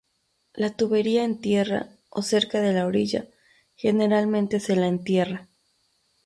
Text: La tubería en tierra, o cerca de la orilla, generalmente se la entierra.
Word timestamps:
La 0.55 0.71
tubería 0.71 1.23
en 1.23 1.39
tierra, 1.41 1.89
o 2.09 2.23
cerca 2.23 2.59
de 2.59 2.73
la 2.73 2.87
orilla, 2.87 3.27
generalmente 3.75 4.59
se 4.59 4.75
la 4.75 4.87
entierra. 4.87 5.47